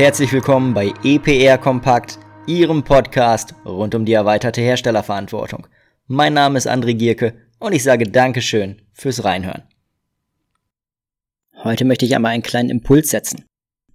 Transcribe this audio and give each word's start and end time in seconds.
herzlich 0.00 0.32
willkommen 0.32 0.72
bei 0.72 0.94
EPR 1.04 1.58
Kompakt, 1.58 2.18
Ihrem 2.46 2.82
Podcast 2.82 3.54
rund 3.66 3.94
um 3.94 4.06
die 4.06 4.14
erweiterte 4.14 4.62
Herstellerverantwortung. 4.62 5.66
Mein 6.06 6.32
Name 6.32 6.56
ist 6.56 6.66
André 6.66 6.94
Gierke 6.94 7.34
und 7.58 7.74
ich 7.74 7.82
sage 7.82 8.04
Dankeschön 8.04 8.80
fürs 8.94 9.24
Reinhören. 9.24 9.64
Heute 11.54 11.84
möchte 11.84 12.06
ich 12.06 12.14
einmal 12.14 12.32
einen 12.32 12.42
kleinen 12.42 12.70
Impuls 12.70 13.10
setzen. 13.10 13.44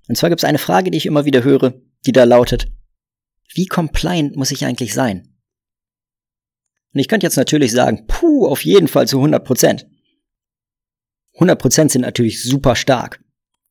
Und 0.07 0.15
zwar 0.15 0.29
gibt 0.29 0.41
es 0.41 0.47
eine 0.47 0.59
Frage, 0.59 0.91
die 0.91 0.97
ich 0.99 1.07
immer 1.07 1.25
wieder 1.25 1.43
höre, 1.43 1.73
die 2.05 2.11
da 2.11 2.23
lautet, 2.23 2.67
wie 3.55 3.65
compliant 3.65 4.35
muss 4.35 4.51
ich 4.51 4.63
eigentlich 4.63 4.93
sein? 4.93 5.33
Und 6.93 6.99
ich 6.99 7.07
könnte 7.07 7.25
jetzt 7.25 7.37
natürlich 7.37 7.71
sagen, 7.71 8.05
puh, 8.05 8.45
auf 8.45 8.63
jeden 8.63 8.87
Fall 8.87 9.07
zu 9.07 9.17
100 9.17 9.43
Prozent. 9.43 9.87
100 11.33 11.59
Prozent 11.59 11.91
sind 11.91 12.01
natürlich 12.01 12.43
super 12.43 12.75
stark. 12.75 13.24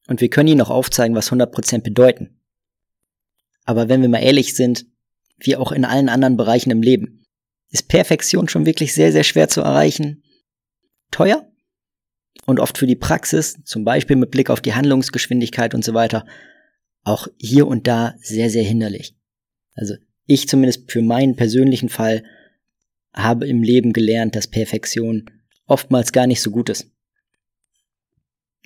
Und 0.07 0.21
wir 0.21 0.29
können 0.29 0.49
Ihnen 0.49 0.61
auch 0.61 0.71
aufzeigen, 0.71 1.17
was 1.17 1.29
100 1.29 1.53
Prozent 1.53 1.85
bedeuten. 1.85 2.41
Aber 3.65 3.89
wenn 3.89 4.03
wir 4.03 4.09
mal 4.09 4.23
ehrlich 4.23 4.55
sind, 4.55 4.87
wie 5.39 5.57
auch 5.57 5.73
in 5.73 5.85
allen 5.85 6.09
anderen 6.09 6.37
Bereichen 6.37 6.71
im 6.71 6.83
Leben, 6.83 7.25
ist 7.71 7.89
Perfektion 7.89 8.49
schon 8.49 8.67
wirklich 8.67 8.95
sehr, 8.95 9.13
sehr 9.13 9.25
schwer 9.25 9.49
zu 9.49 9.61
erreichen, 9.61 10.23
teuer 11.11 11.51
und 12.47 12.61
oft 12.61 12.79
für 12.79 12.87
die 12.87 12.97
Praxis, 12.97 13.59
zum 13.65 13.85
Beispiel 13.85 14.17
mit 14.17 14.31
Blick 14.31 14.51
auf 14.51 14.61
die 14.61 14.75
Handlungsgeschwindigkeit 14.75 15.75
und 15.75 15.85
so 15.85 15.95
weiter, 15.95 16.27
auch 17.03 17.27
hier 17.39 17.67
und 17.67 17.87
da 17.87 18.15
sehr, 18.19 18.51
sehr 18.51 18.63
hinderlich. 18.63 19.17
Also 19.75 19.95
ich 20.27 20.49
zumindest 20.49 20.91
für 20.91 21.03
meinen 21.03 21.37
persönlichen 21.37 21.89
Fall 21.89 22.25
habe 23.13 23.47
im 23.47 23.63
Leben 23.63 23.93
gelernt, 23.93 24.37
dass 24.37 24.49
Perfektion 24.49 25.31
oftmals 25.67 26.13
gar 26.13 26.27
nicht 26.27 26.41
so 26.41 26.51
gut 26.51 26.69
ist. 26.69 26.91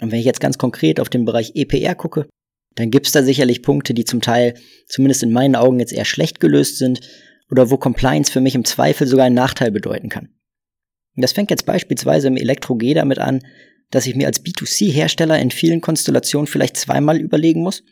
Und 0.01 0.13
wenn 0.13 0.19
ich 0.19 0.25
jetzt 0.25 0.41
ganz 0.41 0.59
konkret 0.59 1.01
auf 1.01 1.09
den 1.09 1.25
Bereich 1.25 1.53
EPR 1.55 1.95
gucke, 1.95 2.29
dann 2.75 2.91
gibt 2.91 3.07
es 3.07 3.13
da 3.13 3.23
sicherlich 3.23 3.63
Punkte, 3.63 3.95
die 3.95 4.05
zum 4.05 4.21
Teil, 4.21 4.55
zumindest 4.87 5.23
in 5.23 5.33
meinen 5.33 5.57
Augen, 5.57 5.81
jetzt 5.81 5.93
eher 5.93 6.05
schlecht 6.05 6.39
gelöst 6.39 6.79
sind 6.79 7.01
oder 7.51 7.71
wo 7.71 7.77
Compliance 7.77 8.31
für 8.31 8.41
mich 8.41 8.55
im 8.55 8.65
Zweifel 8.65 9.07
sogar 9.07 9.27
einen 9.27 9.35
Nachteil 9.35 9.71
bedeuten 9.71 10.09
kann. 10.09 10.29
Und 11.17 11.23
das 11.23 11.33
fängt 11.33 11.51
jetzt 11.51 11.67
beispielsweise 11.67 12.29
im 12.29 12.37
Elektro-G 12.37 12.95
damit 12.95 13.19
an, 13.19 13.41
dass 13.91 14.07
ich 14.07 14.15
mir 14.15 14.27
als 14.27 14.45
B2C-Hersteller 14.45 15.39
in 15.39 15.51
vielen 15.51 15.81
Konstellationen 15.81 16.47
vielleicht 16.47 16.77
zweimal 16.77 17.19
überlegen 17.19 17.63
muss, 17.63 17.83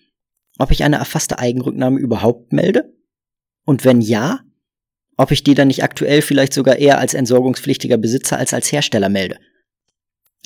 ob 0.59 0.71
ich 0.71 0.85
eine 0.85 0.97
erfasste 0.97 1.39
Eigenrücknahme 1.39 1.99
überhaupt 1.99 2.53
melde 2.53 2.95
und 3.65 3.85
wenn 3.85 4.01
ja, 4.01 4.41
ob 5.17 5.33
ich 5.33 5.43
die 5.43 5.55
dann 5.55 5.69
nicht 5.69 5.83
aktuell 5.83 6.23
vielleicht 6.23 6.53
sogar 6.53 6.77
eher 6.77 6.99
als 6.99 7.15
entsorgungspflichtiger 7.15 7.97
Besitzer 7.97 8.39
als 8.39 8.55
als 8.55 8.71
Hersteller 8.71 9.09
melde. 9.09 9.39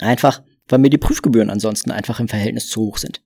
Einfach, 0.00 0.42
weil 0.70 0.78
mir 0.78 0.90
die 0.90 0.98
Prüfgebühren 0.98 1.50
ansonsten 1.50 1.90
einfach 1.90 2.20
im 2.20 2.28
Verhältnis 2.28 2.68
zu 2.68 2.80
hoch 2.80 2.98
sind. 2.98 3.22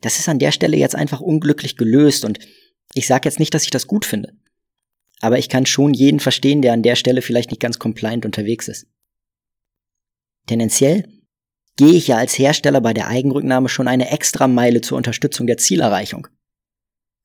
Das 0.00 0.18
ist 0.18 0.28
an 0.28 0.38
der 0.38 0.52
Stelle 0.52 0.76
jetzt 0.76 0.94
einfach 0.94 1.20
unglücklich 1.20 1.76
gelöst 1.76 2.24
und 2.24 2.38
ich 2.94 3.06
sage 3.06 3.28
jetzt 3.28 3.38
nicht, 3.38 3.52
dass 3.54 3.64
ich 3.64 3.70
das 3.70 3.86
gut 3.86 4.04
finde. 4.04 4.32
Aber 5.20 5.38
ich 5.38 5.48
kann 5.48 5.66
schon 5.66 5.94
jeden 5.94 6.20
verstehen, 6.20 6.62
der 6.62 6.72
an 6.72 6.82
der 6.82 6.94
Stelle 6.94 7.22
vielleicht 7.22 7.50
nicht 7.50 7.60
ganz 7.60 7.78
compliant 7.78 8.24
unterwegs 8.24 8.68
ist. 8.68 8.86
Tendenziell 10.46 11.08
gehe 11.76 11.94
ich 11.94 12.08
ja 12.08 12.16
als 12.16 12.38
Hersteller 12.38 12.80
bei 12.80 12.94
der 12.94 13.08
Eigenrücknahme 13.08 13.68
schon 13.68 13.88
eine 13.88 14.10
extra 14.10 14.48
Meile 14.48 14.80
zur 14.80 14.96
Unterstützung 14.96 15.46
der 15.46 15.58
Zielerreichung. 15.58 16.28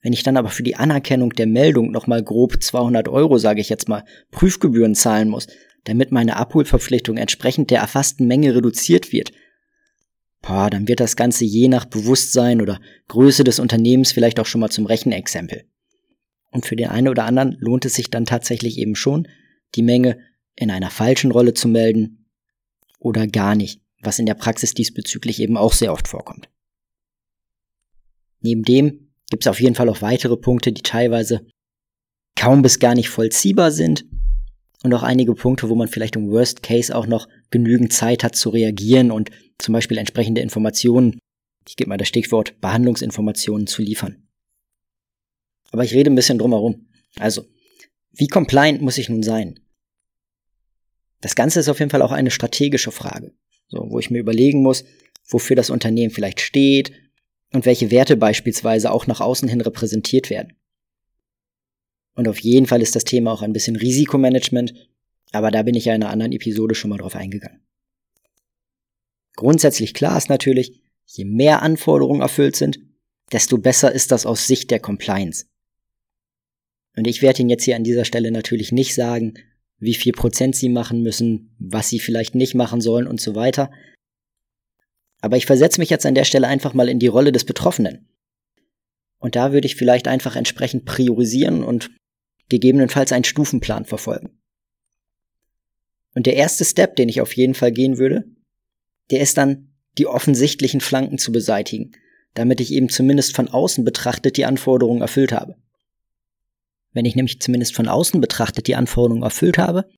Wenn 0.02 0.14
ich 0.14 0.24
dann 0.24 0.36
aber 0.36 0.50
für 0.50 0.64
die 0.64 0.76
Anerkennung 0.76 1.32
der 1.32 1.48
Meldung 1.48 1.92
nochmal 1.92 2.24
grob 2.24 2.62
200 2.62 3.08
Euro, 3.08 3.38
sage 3.38 3.62
ich 3.62 3.70
jetzt 3.70 3.88
mal, 3.88 4.04
Prüfgebühren 4.32 4.96
zahlen 4.96 5.30
muss, 5.30 5.48
damit 5.84 6.12
meine 6.12 6.38
Abholverpflichtung 6.38 7.18
entsprechend 7.18 7.70
der 7.70 7.82
erfassten 7.82 8.28
Menge 8.28 8.56
reduziert 8.56 9.12
wird, 9.12 9.32
boah, 10.42 10.70
dann 10.70 10.88
wird 10.88 11.00
das 11.00 11.16
Ganze 11.16 11.46
je 11.46 11.68
nach 11.68 11.86
Bewusstsein 11.86 12.62
oder 12.62 12.80
Größe 13.08 13.44
des 13.44 13.60
Unternehmens 13.60 14.12
vielleicht 14.12 14.40
auch 14.40 14.46
schon 14.46 14.62
mal 14.62 14.70
zum 14.70 14.86
Rechenexempel. 14.86 15.66
Und 16.52 16.66
für 16.66 16.76
den 16.76 16.90
einen 16.90 17.08
oder 17.08 17.26
anderen 17.26 17.58
lohnt 17.60 17.86
es 17.86 17.96
sich 17.96 18.10
dann 18.10 18.26
tatsächlich 18.26 18.78
eben 18.78 18.96
schon, 18.96 19.28
die 19.76 19.82
Menge 19.82 20.20
in 20.56 20.70
einer 20.70 20.92
falschen 20.92 21.32
Rolle 21.32 21.54
zu 21.54 21.68
melden 21.68 22.28
oder 23.00 23.28
gar 23.28 23.56
nicht, 23.56 23.82
was 24.02 24.20
in 24.20 24.26
der 24.26 24.36
Praxis 24.36 24.74
diesbezüglich 24.74 25.42
eben 25.42 25.58
auch 25.58 25.74
sehr 25.74 25.92
oft 25.92 26.08
vorkommt. 26.08 26.50
Neben 28.40 28.64
dem 28.64 29.12
gibt 29.30 29.44
es 29.44 29.48
auf 29.48 29.60
jeden 29.60 29.74
Fall 29.74 29.90
auch 29.90 30.02
weitere 30.02 30.38
Punkte, 30.38 30.72
die 30.72 30.84
teilweise 30.84 31.48
kaum 32.36 32.62
bis 32.62 32.80
gar 32.80 32.94
nicht 32.94 33.10
vollziehbar 33.10 33.72
sind 33.72 34.06
und 34.84 34.94
auch 34.94 35.04
einige 35.04 35.34
Punkte, 35.34 35.70
wo 35.70 35.76
man 35.76 35.88
vielleicht 35.88 36.16
im 36.16 36.30
Worst 36.30 36.62
Case 36.62 36.96
auch 36.96 37.08
noch 37.08 37.28
genügend 37.50 37.94
Zeit 37.94 38.24
hat 38.24 38.36
zu 38.36 38.50
reagieren 38.50 39.12
und 39.12 39.32
zum 39.58 39.74
Beispiel 39.74 39.98
entsprechende 39.98 40.42
Informationen, 40.42 41.20
ich 41.68 41.78
gebe 41.78 41.90
mal 41.90 41.98
das 41.98 42.10
Stichwort 42.10 42.60
Behandlungsinformationen 42.60 43.66
zu 43.66 43.82
liefern. 43.82 44.28
Aber 45.72 45.84
ich 45.84 45.94
rede 45.94 46.12
ein 46.12 46.16
bisschen 46.16 46.38
drumherum. 46.38 46.88
Also, 47.18 47.46
wie 48.12 48.28
compliant 48.28 48.82
muss 48.82 48.98
ich 48.98 49.10
nun 49.10 49.24
sein? 49.24 49.60
Das 51.22 51.36
Ganze 51.36 51.62
ist 51.62 51.70
auf 51.70 51.80
jeden 51.80 51.90
Fall 51.90 52.02
auch 52.02 52.12
eine 52.12 52.32
strategische 52.32 52.92
Frage, 52.92 53.34
so, 53.70 53.86
wo 53.90 54.00
ich 54.00 54.12
mir 54.12 54.20
überlegen 54.20 54.62
muss, 54.62 54.84
wofür 55.28 55.56
das 55.56 55.70
Unternehmen 55.70 56.12
vielleicht 56.12 56.42
steht, 56.42 56.92
und 57.54 57.66
welche 57.66 57.92
Werte 57.92 58.18
beispielsweise 58.18 58.92
auch 58.92 59.08
nach 59.08 59.22
außen 59.22 59.48
hin 59.48 59.62
repräsentiert 59.62 60.30
werden. 60.30 60.54
Und 62.16 62.28
auf 62.28 62.40
jeden 62.40 62.68
Fall 62.68 62.82
ist 62.82 62.96
das 62.96 63.04
Thema 63.04 63.32
auch 63.32 63.42
ein 63.42 63.54
bisschen 63.54 63.76
Risikomanagement, 63.76 64.74
aber 65.32 65.50
da 65.52 65.64
bin 65.64 65.76
ich 65.76 65.86
ja 65.86 65.96
in 65.96 66.04
einer 66.04 66.12
anderen 66.12 66.32
Episode 66.32 66.76
schon 66.76 66.90
mal 66.90 66.98
drauf 66.98 67.16
eingegangen. 67.16 67.62
Grundsätzlich 69.36 69.94
klar 69.94 70.18
ist 70.18 70.30
natürlich, 70.30 70.82
je 71.06 71.26
mehr 71.26 71.62
Anforderungen 71.64 72.22
erfüllt 72.22 72.56
sind, 72.56 72.80
desto 73.32 73.58
besser 73.58 73.92
ist 73.92 74.12
das 74.12 74.26
aus 74.26 74.46
Sicht 74.46 74.70
der 74.70 74.80
Compliance. 74.80 75.46
Und 76.96 77.08
ich 77.08 77.24
werde 77.24 77.42
Ihnen 77.42 77.50
jetzt 77.50 77.64
hier 77.64 77.76
an 77.76 77.84
dieser 77.84 78.06
Stelle 78.06 78.32
natürlich 78.32 78.72
nicht 78.72 78.94
sagen, 78.94 79.34
wie 79.80 79.96
viel 79.96 80.14
Prozent 80.14 80.56
Sie 80.56 80.70
machen 80.70 81.02
müssen, 81.02 81.56
was 81.58 81.90
Sie 81.90 82.00
vielleicht 82.00 82.36
nicht 82.36 82.54
machen 82.54 82.80
sollen 82.80 83.08
und 83.08 83.20
so 83.20 83.34
weiter. 83.34 83.72
Aber 85.20 85.38
ich 85.38 85.48
versetze 85.48 85.80
mich 85.80 85.90
jetzt 85.90 86.06
an 86.06 86.16
der 86.16 86.26
Stelle 86.26 86.48
einfach 86.48 86.76
mal 86.76 86.90
in 86.90 87.00
die 87.00 87.08
Rolle 87.08 87.32
des 87.32 87.46
Betroffenen. 87.46 88.08
Und 89.18 89.36
da 89.36 89.52
würde 89.52 89.66
ich 89.66 89.76
vielleicht 89.76 90.08
einfach 90.08 90.36
entsprechend 90.36 90.86
priorisieren 90.86 91.64
und 91.64 91.90
gegebenenfalls 92.50 93.12
einen 93.12 93.24
Stufenplan 93.24 93.86
verfolgen. 93.86 94.40
Und 96.16 96.26
der 96.26 96.36
erste 96.36 96.66
Step, 96.66 96.96
den 96.96 97.10
ich 97.10 97.22
auf 97.22 97.36
jeden 97.36 97.56
Fall 97.56 97.72
gehen 97.72 97.98
würde, 97.98 98.26
der 99.12 99.22
ist 99.22 99.38
dann, 99.38 99.70
die 99.98 100.08
offensichtlichen 100.08 100.82
Flanken 100.82 101.18
zu 101.18 101.32
beseitigen, 101.32 101.92
damit 102.34 102.60
ich 102.60 102.74
eben 102.74 102.90
zumindest 102.90 103.36
von 103.36 103.48
außen 103.48 103.84
betrachtet 103.84 104.38
die 104.38 104.46
Anforderungen 104.46 105.02
erfüllt 105.02 105.32
habe. 105.32 105.56
Wenn 106.94 107.06
ich 107.06 107.16
nämlich 107.16 107.40
zumindest 107.40 107.76
von 107.76 107.88
außen 107.88 108.22
betrachtet 108.22 108.68
die 108.68 108.76
Anforderungen 108.76 109.24
erfüllt 109.24 109.58
habe, 109.58 109.90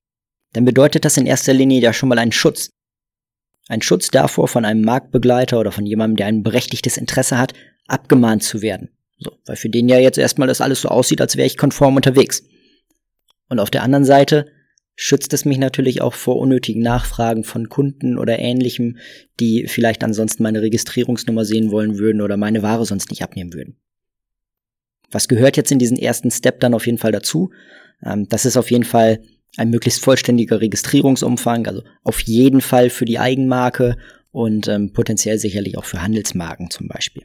dann 0.52 0.64
bedeutet 0.64 1.04
das 1.04 1.16
in 1.16 1.26
erster 1.26 1.52
Linie 1.52 1.80
ja 1.80 1.92
schon 1.92 2.08
mal 2.08 2.18
einen 2.18 2.32
Schutz, 2.32 2.70
ein 3.68 3.82
Schutz 3.82 4.08
davor, 4.08 4.48
von 4.48 4.64
einem 4.64 4.82
Marktbegleiter 4.82 5.58
oder 5.58 5.72
von 5.72 5.86
jemandem, 5.86 6.16
der 6.16 6.26
ein 6.26 6.42
berechtigtes 6.42 6.96
Interesse 6.96 7.36
hat, 7.36 7.52
abgemahnt 7.88 8.42
zu 8.42 8.62
werden. 8.62 8.95
So, 9.18 9.32
weil 9.46 9.56
für 9.56 9.70
den 9.70 9.88
ja 9.88 9.98
jetzt 9.98 10.18
erstmal 10.18 10.48
das 10.48 10.60
alles 10.60 10.80
so 10.80 10.88
aussieht, 10.88 11.20
als 11.20 11.36
wäre 11.36 11.46
ich 11.46 11.56
konform 11.56 11.96
unterwegs. 11.96 12.44
Und 13.48 13.58
auf 13.58 13.70
der 13.70 13.82
anderen 13.82 14.04
Seite 14.04 14.46
schützt 14.96 15.32
es 15.34 15.44
mich 15.44 15.58
natürlich 15.58 16.00
auch 16.00 16.14
vor 16.14 16.36
unnötigen 16.36 16.82
Nachfragen 16.82 17.44
von 17.44 17.68
Kunden 17.68 18.18
oder 18.18 18.38
ähnlichem, 18.38 18.98
die 19.38 19.66
vielleicht 19.68 20.02
ansonsten 20.02 20.42
meine 20.42 20.62
Registrierungsnummer 20.62 21.44
sehen 21.44 21.70
wollen 21.70 21.98
würden 21.98 22.22
oder 22.22 22.36
meine 22.36 22.62
Ware 22.62 22.86
sonst 22.86 23.10
nicht 23.10 23.22
abnehmen 23.22 23.52
würden. 23.52 23.76
Was 25.10 25.28
gehört 25.28 25.56
jetzt 25.56 25.70
in 25.70 25.78
diesen 25.78 25.98
ersten 25.98 26.30
Step 26.30 26.60
dann 26.60 26.74
auf 26.74 26.86
jeden 26.86 26.98
Fall 26.98 27.12
dazu? 27.12 27.50
Ähm, 28.02 28.28
das 28.28 28.44
ist 28.44 28.56
auf 28.56 28.70
jeden 28.70 28.84
Fall 28.84 29.22
ein 29.56 29.70
möglichst 29.70 30.02
vollständiger 30.02 30.60
Registrierungsumfang, 30.60 31.66
also 31.66 31.82
auf 32.02 32.20
jeden 32.22 32.60
Fall 32.60 32.90
für 32.90 33.04
die 33.04 33.18
Eigenmarke 33.18 33.96
und 34.32 34.68
ähm, 34.68 34.92
potenziell 34.92 35.38
sicherlich 35.38 35.78
auch 35.78 35.84
für 35.84 36.02
Handelsmarken 36.02 36.70
zum 36.70 36.88
Beispiel. 36.88 37.24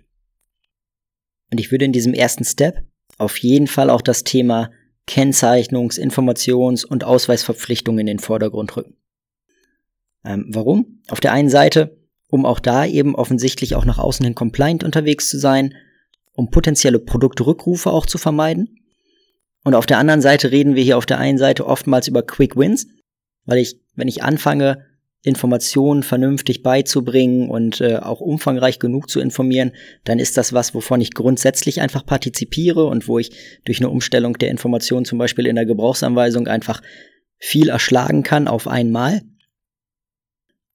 Und 1.51 1.59
ich 1.59 1.71
würde 1.71 1.85
in 1.85 1.93
diesem 1.93 2.13
ersten 2.13 2.43
Step 2.43 2.83
auf 3.17 3.37
jeden 3.37 3.67
Fall 3.67 3.89
auch 3.89 4.01
das 4.01 4.23
Thema 4.23 4.71
Kennzeichnungs-, 5.07 5.99
Informations- 5.99 6.85
und 6.85 7.03
Ausweisverpflichtungen 7.03 7.99
in 7.99 8.07
den 8.07 8.19
Vordergrund 8.19 8.75
rücken. 8.77 8.95
Ähm, 10.23 10.45
warum? 10.49 11.01
Auf 11.09 11.19
der 11.19 11.33
einen 11.33 11.49
Seite, 11.49 11.97
um 12.29 12.45
auch 12.45 12.59
da 12.59 12.85
eben 12.85 13.15
offensichtlich 13.15 13.75
auch 13.75 13.85
nach 13.85 13.97
außen 13.97 14.23
hin 14.23 14.35
compliant 14.35 14.83
unterwegs 14.83 15.29
zu 15.29 15.37
sein, 15.37 15.73
um 16.33 16.49
potenzielle 16.49 16.99
Produktrückrufe 16.99 17.91
auch 17.91 18.05
zu 18.05 18.17
vermeiden 18.17 18.81
und 19.63 19.75
auf 19.75 19.85
der 19.85 19.99
anderen 19.99 20.21
Seite 20.21 20.51
reden 20.51 20.75
wir 20.75 20.83
hier 20.83 20.97
auf 20.97 21.05
der 21.05 21.19
einen 21.19 21.37
Seite 21.37 21.67
oftmals 21.67 22.07
über 22.07 22.23
Quick 22.23 22.55
Wins, 22.55 22.87
weil 23.45 23.59
ich, 23.59 23.79
wenn 23.95 24.07
ich 24.07 24.23
anfange, 24.23 24.85
Informationen 25.23 26.01
vernünftig 26.01 26.63
beizubringen 26.63 27.49
und 27.49 27.79
äh, 27.79 27.97
auch 27.97 28.21
umfangreich 28.21 28.79
genug 28.79 29.09
zu 29.09 29.19
informieren, 29.19 29.71
dann 30.03 30.17
ist 30.17 30.35
das 30.37 30.51
was, 30.51 30.73
wovon 30.73 30.99
ich 30.99 31.13
grundsätzlich 31.13 31.79
einfach 31.81 32.05
partizipiere 32.05 32.85
und 32.85 33.07
wo 33.07 33.19
ich 33.19 33.31
durch 33.63 33.79
eine 33.79 33.89
Umstellung 33.89 34.37
der 34.39 34.49
Informationen 34.49 35.05
zum 35.05 35.19
Beispiel 35.19 35.45
in 35.45 35.55
der 35.55 35.67
Gebrauchsanweisung 35.67 36.47
einfach 36.47 36.81
viel 37.37 37.69
erschlagen 37.69 38.23
kann 38.23 38.47
auf 38.47 38.67
einmal. 38.67 39.21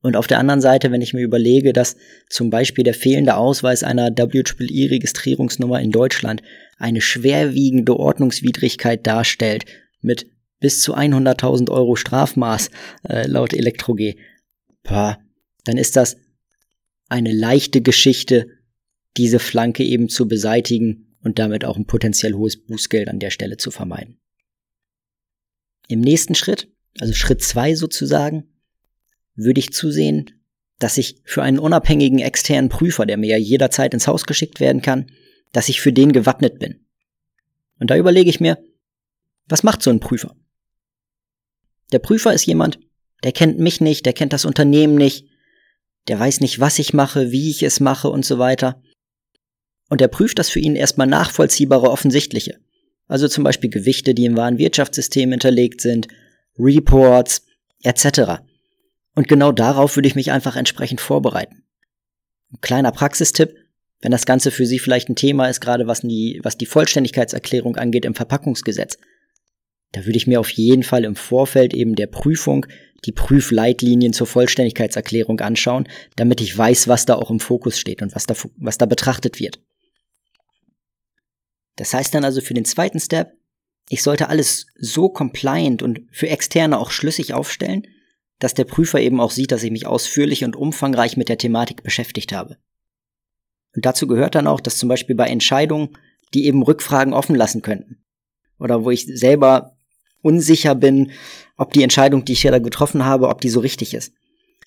Und 0.00 0.16
auf 0.16 0.28
der 0.28 0.38
anderen 0.38 0.60
Seite, 0.60 0.92
wenn 0.92 1.02
ich 1.02 1.14
mir 1.14 1.22
überlege, 1.22 1.72
dass 1.72 1.96
zum 2.28 2.48
Beispiel 2.48 2.84
der 2.84 2.94
fehlende 2.94 3.36
Ausweis 3.36 3.82
einer 3.82 4.10
WEEE-Registrierungsnummer 4.10 5.80
in 5.80 5.90
Deutschland 5.90 6.42
eine 6.78 7.00
schwerwiegende 7.00 7.96
Ordnungswidrigkeit 7.96 9.04
darstellt 9.04 9.64
mit 10.02 10.26
bis 10.60 10.80
zu 10.80 10.96
100.000 10.96 11.70
Euro 11.70 11.96
Strafmaß 11.96 12.70
äh, 13.08 13.26
laut 13.26 13.52
ElektroG, 13.52 14.14
boah, 14.86 15.18
dann 15.64 15.76
ist 15.76 15.96
das 15.96 16.16
eine 17.08 17.32
leichte 17.32 17.82
Geschichte, 17.82 18.46
diese 19.16 19.38
Flanke 19.38 19.84
eben 19.84 20.08
zu 20.08 20.28
beseitigen 20.28 21.16
und 21.22 21.38
damit 21.38 21.64
auch 21.64 21.76
ein 21.76 21.86
potenziell 21.86 22.34
hohes 22.34 22.62
Bußgeld 22.62 23.08
an 23.08 23.18
der 23.18 23.30
Stelle 23.30 23.56
zu 23.56 23.70
vermeiden. 23.70 24.18
Im 25.88 26.00
nächsten 26.00 26.34
Schritt, 26.34 26.68
also 26.98 27.12
Schritt 27.12 27.42
zwei 27.42 27.74
sozusagen, 27.74 28.48
würde 29.34 29.60
ich 29.60 29.72
zusehen, 29.72 30.30
dass 30.78 30.98
ich 30.98 31.20
für 31.24 31.42
einen 31.42 31.58
unabhängigen 31.58 32.18
externen 32.18 32.68
Prüfer, 32.68 33.06
der 33.06 33.16
mir 33.16 33.30
ja 33.30 33.36
jederzeit 33.36 33.94
ins 33.94 34.06
Haus 34.06 34.24
geschickt 34.24 34.60
werden 34.60 34.82
kann, 34.82 35.10
dass 35.52 35.68
ich 35.68 35.80
für 35.80 35.92
den 35.92 36.12
gewappnet 36.12 36.58
bin. 36.58 36.86
Und 37.78 37.90
da 37.90 37.96
überlege 37.96 38.30
ich 38.30 38.40
mir, 38.40 38.58
was 39.48 39.62
macht 39.62 39.82
so 39.82 39.90
ein 39.90 40.00
Prüfer? 40.00 40.36
Der 41.92 41.98
Prüfer 41.98 42.34
ist 42.34 42.46
jemand, 42.46 42.78
der 43.24 43.32
kennt 43.32 43.58
mich 43.58 43.80
nicht, 43.80 44.06
der 44.06 44.12
kennt 44.12 44.32
das 44.32 44.44
Unternehmen 44.44 44.94
nicht, 44.94 45.26
der 46.08 46.18
weiß 46.18 46.40
nicht, 46.40 46.60
was 46.60 46.78
ich 46.78 46.94
mache, 46.94 47.32
wie 47.32 47.50
ich 47.50 47.62
es 47.62 47.80
mache 47.80 48.08
und 48.08 48.24
so 48.24 48.38
weiter. 48.38 48.82
Und 49.88 50.00
er 50.00 50.08
prüft 50.08 50.38
das 50.38 50.48
für 50.48 50.60
ihn 50.60 50.76
erstmal 50.76 51.06
nachvollziehbare 51.06 51.90
offensichtliche. 51.90 52.58
Also 53.08 53.28
zum 53.28 53.44
Beispiel 53.44 53.70
Gewichte, 53.70 54.14
die 54.14 54.24
im 54.24 54.36
wahren 54.36 54.58
Wirtschaftssystem 54.58 55.30
hinterlegt 55.30 55.80
sind, 55.80 56.08
Reports, 56.58 57.46
etc. 57.82 58.42
Und 59.14 59.28
genau 59.28 59.52
darauf 59.52 59.96
würde 59.96 60.08
ich 60.08 60.14
mich 60.14 60.32
einfach 60.32 60.56
entsprechend 60.56 61.00
vorbereiten. 61.00 61.64
Ein 62.52 62.60
kleiner 62.60 62.92
Praxistipp, 62.92 63.54
wenn 64.00 64.12
das 64.12 64.26
Ganze 64.26 64.50
für 64.50 64.66
Sie 64.66 64.78
vielleicht 64.78 65.08
ein 65.08 65.16
Thema 65.16 65.48
ist, 65.48 65.60
gerade 65.60 65.86
was 65.86 66.00
die, 66.00 66.40
was 66.42 66.58
die 66.58 66.66
Vollständigkeitserklärung 66.66 67.76
angeht 67.76 68.04
im 68.04 68.14
Verpackungsgesetz, 68.14 68.98
da 69.92 70.04
würde 70.04 70.16
ich 70.16 70.26
mir 70.26 70.40
auf 70.40 70.50
jeden 70.50 70.82
Fall 70.82 71.04
im 71.04 71.16
Vorfeld 71.16 71.72
eben 71.74 71.94
der 71.94 72.08
Prüfung 72.08 72.66
die 73.06 73.12
Prüfleitlinien 73.12 74.12
zur 74.12 74.26
Vollständigkeitserklärung 74.26 75.40
anschauen, 75.40 75.88
damit 76.16 76.40
ich 76.40 76.56
weiß, 76.56 76.88
was 76.88 77.06
da 77.06 77.14
auch 77.14 77.30
im 77.30 77.40
Fokus 77.40 77.78
steht 77.78 78.02
und 78.02 78.14
was 78.14 78.26
da, 78.26 78.34
was 78.56 78.78
da 78.78 78.86
betrachtet 78.86 79.40
wird. 79.40 79.60
Das 81.76 81.94
heißt 81.94 82.14
dann 82.14 82.24
also 82.24 82.40
für 82.40 82.54
den 82.54 82.64
zweiten 82.64 83.00
Step, 83.00 83.32
ich 83.88 84.02
sollte 84.02 84.28
alles 84.28 84.66
so 84.76 85.08
compliant 85.08 85.82
und 85.82 86.00
für 86.10 86.28
Externe 86.28 86.78
auch 86.78 86.90
schlüssig 86.90 87.34
aufstellen, 87.34 87.86
dass 88.38 88.54
der 88.54 88.64
Prüfer 88.64 89.00
eben 89.00 89.20
auch 89.20 89.30
sieht, 89.30 89.52
dass 89.52 89.62
ich 89.62 89.70
mich 89.70 89.86
ausführlich 89.86 90.44
und 90.44 90.56
umfangreich 90.56 91.16
mit 91.16 91.28
der 91.28 91.38
Thematik 91.38 91.82
beschäftigt 91.82 92.32
habe. 92.32 92.58
Und 93.74 93.86
dazu 93.86 94.06
gehört 94.06 94.34
dann 94.34 94.46
auch, 94.46 94.60
dass 94.60 94.78
zum 94.78 94.88
Beispiel 94.88 95.14
bei 95.14 95.28
Entscheidungen, 95.28 95.96
die 96.34 96.46
eben 96.46 96.62
Rückfragen 96.62 97.14
offen 97.14 97.36
lassen 97.36 97.62
könnten, 97.62 98.04
oder 98.58 98.84
wo 98.84 98.90
ich 98.90 99.06
selber 99.06 99.75
unsicher 100.26 100.74
bin, 100.74 101.12
ob 101.56 101.72
die 101.72 101.82
Entscheidung, 101.82 102.24
die 102.24 102.32
ich 102.32 102.42
hier 102.42 102.50
da 102.50 102.58
getroffen 102.58 103.04
habe, 103.04 103.28
ob 103.28 103.40
die 103.40 103.48
so 103.48 103.60
richtig 103.60 103.94
ist. 103.94 104.12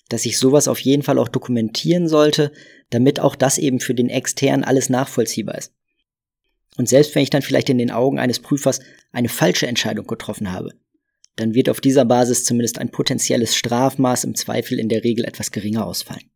Dass 0.08 0.24
ich 0.24 0.38
sowas 0.38 0.66
auf 0.66 0.80
jeden 0.80 1.02
Fall 1.02 1.18
auch 1.18 1.28
dokumentieren 1.28 2.08
sollte, 2.08 2.50
damit 2.88 3.20
auch 3.20 3.36
das 3.36 3.58
eben 3.58 3.78
für 3.78 3.94
den 3.94 4.08
externen 4.08 4.64
alles 4.64 4.88
nachvollziehbar 4.88 5.58
ist. 5.58 5.72
Und 6.76 6.88
selbst 6.88 7.14
wenn 7.14 7.22
ich 7.22 7.30
dann 7.30 7.42
vielleicht 7.42 7.68
in 7.68 7.78
den 7.78 7.90
Augen 7.90 8.18
eines 8.18 8.40
Prüfers 8.40 8.80
eine 9.12 9.28
falsche 9.28 9.66
Entscheidung 9.66 10.06
getroffen 10.06 10.50
habe, 10.50 10.72
dann 11.36 11.54
wird 11.54 11.68
auf 11.68 11.80
dieser 11.80 12.04
Basis 12.04 12.44
zumindest 12.44 12.78
ein 12.78 12.90
potenzielles 12.90 13.54
Strafmaß 13.54 14.24
im 14.24 14.34
Zweifel 14.34 14.78
in 14.78 14.88
der 14.88 15.04
Regel 15.04 15.24
etwas 15.24 15.50
geringer 15.50 15.86
ausfallen. 15.86 16.30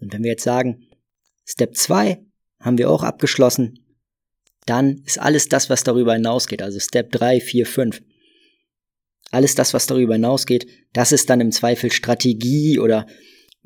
Und 0.00 0.12
wenn 0.12 0.22
wir 0.22 0.32
jetzt 0.32 0.44
sagen, 0.44 0.86
Step 1.46 1.76
2 1.76 2.20
haben 2.60 2.78
wir 2.78 2.90
auch 2.90 3.02
abgeschlossen, 3.02 3.78
dann 4.68 5.02
ist 5.04 5.20
alles 5.20 5.48
das, 5.48 5.70
was 5.70 5.84
darüber 5.84 6.14
hinausgeht, 6.14 6.62
also 6.62 6.78
Step 6.78 7.10
3, 7.12 7.40
4, 7.40 7.66
5, 7.66 8.02
alles 9.30 9.54
das, 9.54 9.74
was 9.74 9.86
darüber 9.86 10.14
hinausgeht, 10.14 10.66
das 10.92 11.12
ist 11.12 11.28
dann 11.30 11.40
im 11.40 11.52
Zweifel 11.52 11.92
Strategie 11.92 12.78
oder 12.78 13.06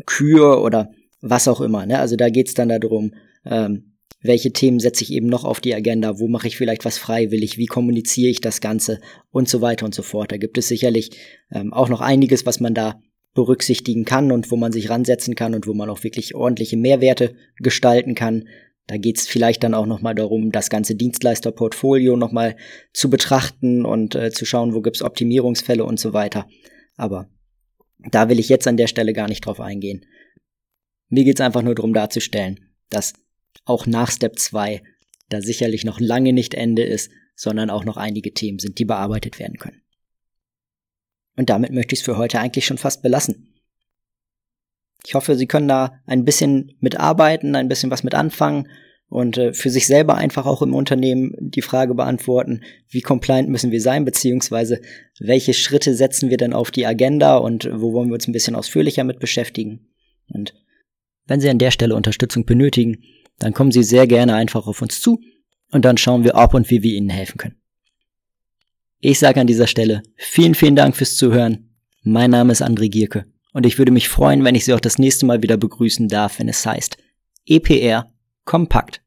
Kür 0.06 0.62
oder 0.62 0.90
was 1.20 1.49
auch 1.49 1.60
immer. 1.60 1.87
Ne? 1.87 1.99
Also 1.99 2.16
da 2.16 2.28
geht's 2.28 2.54
dann 2.54 2.69
darum, 2.69 3.14
ähm, 3.44 3.93
welche 4.20 4.52
Themen 4.52 4.78
setze 4.78 5.02
ich 5.02 5.12
eben 5.12 5.26
noch 5.26 5.44
auf 5.44 5.60
die 5.60 5.75
Agenda, 5.75 6.19
wo 6.19 6.28
mache 6.28 6.46
ich 6.46 6.56
vielleicht 6.56 6.84
was 6.84 6.99
freiwillig, 6.99 7.58
wie 7.58 7.66
kommuniziere 7.66 8.31
ich 8.31 8.40
das 8.40 8.60
Ganze 8.60 9.00
und 9.31 9.49
so 9.49 9.60
weiter 9.60 9.84
und 9.84 9.94
so 9.94 10.02
fort. 10.02 10.31
Da 10.31 10.37
gibt 10.37 10.58
es 10.58 10.69
sicherlich 10.69 11.10
ähm, 11.50 11.72
auch 11.72 11.88
noch 11.88 12.00
einiges, 12.00 12.46
was 12.46 12.60
man 12.60 12.75
da 12.75 13.00
berücksichtigen 13.34 14.04
kann 14.04 14.31
und 14.31 14.50
wo 14.50 14.56
man 14.56 14.72
sich 14.72 14.90
ransetzen 14.90 15.34
kann 15.34 15.54
und 15.54 15.66
wo 15.66 15.75
man 15.75 15.90
auch 15.90 16.04
wirklich 16.04 16.34
ordentliche 16.34 16.76
Mehrwerte 16.76 17.34
gestalten 17.56 18.14
kann. 18.14 18.49
Da 18.87 18.96
geht 18.96 19.19
es 19.19 19.29
vielleicht 19.29 19.62
dann 19.62 19.75
auch 19.75 19.87
nochmal 19.87 20.14
darum, 20.14 20.50
das 20.50 20.69
ganze 20.69 20.94
Dienstleisterportfolio 20.94 22.17
nochmal 22.17 22.56
zu 22.93 23.11
betrachten 23.11 23.84
und 23.84 24.14
äh, 24.14 24.31
zu 24.32 24.44
schauen, 24.44 24.75
wo 24.75 24.81
gibt's 24.81 25.02
Optimierungsfälle 25.02 25.84
und 25.84 26.00
so 26.00 26.12
weiter. 26.12 26.49
Aber 26.96 27.29
da 27.99 28.29
will 28.29 28.40
ich 28.40 28.49
jetzt 28.49 28.67
an 28.67 28.76
der 28.76 28.88
Stelle 28.88 29.12
gar 29.12 29.29
nicht 29.29 29.46
drauf 29.46 29.61
eingehen. 29.61 30.05
Mir 31.08 31.25
geht's 31.25 31.40
einfach 31.40 31.62
nur 31.62 31.75
darum 31.75 31.94
darzustellen, 31.94 32.61
dass 32.90 33.12
auch 33.64 33.87
nach 33.87 34.11
Step 34.11 34.38
2 34.38 34.82
da 35.28 35.40
sicherlich 35.40 35.85
noch 35.85 36.00
lange 36.00 36.32
nicht 36.32 36.55
Ende 36.55 36.82
ist, 36.82 37.11
sondern 37.37 37.70
auch 37.70 37.85
noch 37.85 37.96
einige 37.96 38.35
Themen 38.35 38.58
sind, 38.58 38.78
die 38.78 38.85
bearbeitet 38.85 39.38
werden 39.38 39.58
können. 39.58 39.82
Und 41.37 41.49
damit 41.49 41.73
möchte 41.73 41.94
ich 41.94 42.00
es 42.00 42.05
für 42.05 42.19
heute 42.19 42.40
eigentlich 42.40 42.67
schon 42.67 42.78
fast 42.78 43.02
belassen. 43.02 43.51
Ich 45.06 45.14
hoffe, 45.14 45.37
Sie 45.37 45.46
können 45.46 45.69
da 45.69 46.00
ein 46.06 46.25
bisschen 46.25 46.72
mitarbeiten, 46.81 47.56
ein 47.56 47.69
bisschen 47.69 47.90
was 47.90 48.04
mit 48.04 48.14
anfangen 48.14 48.69
und 49.08 49.37
äh, 49.37 49.52
für 49.52 49.69
sich 49.69 49.87
selber 49.87 50.14
einfach 50.16 50.46
auch 50.46 50.62
im 50.62 50.75
Unternehmen 50.75 51.34
die 51.38 51.60
Frage 51.60 51.94
beantworten, 51.94 52.62
wie 52.88 53.02
compliant 53.02 53.49
müssen 53.49 53.70
wir 53.70 53.81
sein, 53.81 54.04
beziehungsweise 54.04 54.81
welche 55.20 55.54
Schritte 55.54 55.94
setzen 55.94 56.31
wir 56.31 56.38
denn 56.38 56.54
auf 56.54 56.70
die 56.70 56.87
Agenda 56.87 57.37
und 57.37 57.69
wo 57.72 57.93
wollen 57.93 58.08
wir 58.08 58.14
uns 58.14 58.26
ein 58.26 58.32
bisschen 58.32 58.54
ausführlicher 58.54 59.04
mit 59.04 59.19
beschäftigen. 59.19 59.88
Und 60.28 60.54
wenn 61.26 61.40
Sie 61.40 61.50
an 61.50 61.58
der 61.58 61.72
Stelle 61.72 61.94
Unterstützung 61.94 62.46
benötigen, 62.46 63.02
dann 63.38 63.52
kommen 63.52 63.72
Sie 63.72 63.82
sehr 63.82 64.06
gerne 64.06 64.34
einfach 64.34 64.66
auf 64.66 64.81
uns 64.82 65.00
zu 65.00 65.20
und 65.70 65.84
dann 65.84 65.99
schauen 65.99 66.25
wir, 66.25 66.37
ob 66.37 66.54
und 66.54 66.70
wie 66.70 66.82
wir 66.82 66.94
Ihnen 66.94 67.10
helfen 67.10 67.38
können. 67.38 67.60
Ich 69.00 69.19
sage 69.19 69.40
an 69.40 69.46
dieser 69.49 69.66
Stelle 69.66 70.02
vielen, 70.16 70.54
vielen 70.54 70.76
Dank 70.76 70.97
fürs 70.97 71.16
Zuhören. 71.16 71.75
Mein 72.04 72.30
Name 72.30 72.52
ist 72.52 72.62
André 72.62 72.88
Gierke 72.88 73.26
und 73.52 73.66
ich 73.66 73.78
würde 73.78 73.92
mich 73.92 74.09
freuen, 74.09 74.44
wenn 74.44 74.54
ich 74.54 74.64
Sie 74.64 74.75
auch 74.75 74.80
das 74.80 74.99
nächste 74.99 75.26
Mal 75.26 75.42
wieder 75.42 75.56
begrüßen 75.56 76.09
darf, 76.09 76.38
wenn 76.38 76.49
es 76.49 76.64
heißt 76.64 76.97
EPR 77.47 78.12
Kompakt. 78.44 79.02